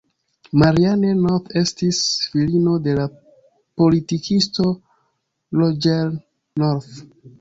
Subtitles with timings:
[0.59, 1.99] Marianne North estis
[2.31, 3.05] filino de la
[3.83, 4.67] politikisto
[5.61, 6.13] Roger
[6.65, 6.99] North.